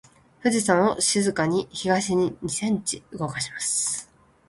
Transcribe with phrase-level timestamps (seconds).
[0.41, 4.09] 富士山を静かに東に二センチ動かします。